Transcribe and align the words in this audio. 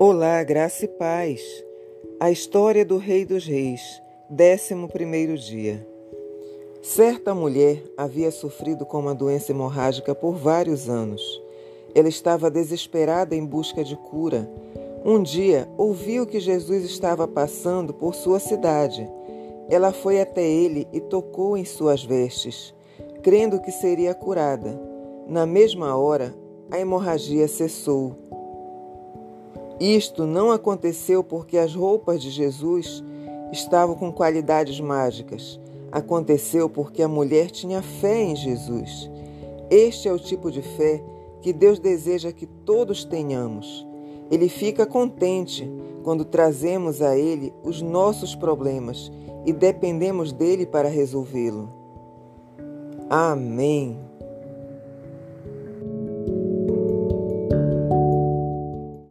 Olá, 0.00 0.44
graça 0.44 0.84
e 0.84 0.88
paz. 0.88 1.42
A 2.20 2.30
história 2.30 2.84
do 2.84 2.98
Rei 2.98 3.24
dos 3.24 3.44
Reis, 3.44 4.00
11 4.30 5.36
dia. 5.38 5.84
Certa 6.80 7.34
mulher 7.34 7.82
havia 7.96 8.30
sofrido 8.30 8.86
com 8.86 9.00
uma 9.00 9.12
doença 9.12 9.50
hemorrágica 9.50 10.14
por 10.14 10.36
vários 10.36 10.88
anos. 10.88 11.20
Ela 11.96 12.08
estava 12.08 12.48
desesperada 12.48 13.34
em 13.34 13.44
busca 13.44 13.82
de 13.82 13.96
cura. 13.96 14.48
Um 15.04 15.20
dia 15.20 15.68
ouviu 15.76 16.28
que 16.28 16.38
Jesus 16.38 16.84
estava 16.84 17.26
passando 17.26 17.92
por 17.92 18.14
sua 18.14 18.38
cidade. 18.38 19.04
Ela 19.68 19.92
foi 19.92 20.20
até 20.20 20.48
ele 20.48 20.86
e 20.92 21.00
tocou 21.00 21.56
em 21.56 21.64
suas 21.64 22.04
vestes, 22.04 22.72
crendo 23.20 23.60
que 23.60 23.72
seria 23.72 24.14
curada. 24.14 24.80
Na 25.26 25.44
mesma 25.44 25.96
hora, 25.96 26.32
a 26.70 26.78
hemorragia 26.78 27.48
cessou 27.48 28.28
isto 29.80 30.26
não 30.26 30.50
aconteceu 30.50 31.22
porque 31.22 31.56
as 31.56 31.74
roupas 31.74 32.20
de 32.20 32.30
Jesus 32.30 33.02
estavam 33.52 33.94
com 33.94 34.12
qualidades 34.12 34.80
mágicas. 34.80 35.58
Aconteceu 35.90 36.68
porque 36.68 37.02
a 37.02 37.08
mulher 37.08 37.50
tinha 37.50 37.80
fé 37.80 38.22
em 38.22 38.36
Jesus. 38.36 39.10
Este 39.70 40.08
é 40.08 40.12
o 40.12 40.18
tipo 40.18 40.50
de 40.50 40.62
fé 40.62 41.02
que 41.40 41.52
Deus 41.52 41.78
deseja 41.78 42.32
que 42.32 42.46
todos 42.46 43.04
tenhamos. 43.04 43.86
Ele 44.30 44.48
fica 44.48 44.84
contente 44.84 45.70
quando 46.02 46.24
trazemos 46.24 47.00
a 47.00 47.16
Ele 47.16 47.52
os 47.62 47.80
nossos 47.80 48.34
problemas 48.34 49.10
e 49.46 49.52
dependemos 49.52 50.32
dele 50.32 50.66
para 50.66 50.88
resolvê-lo. 50.88 51.68
Amém. 53.08 54.07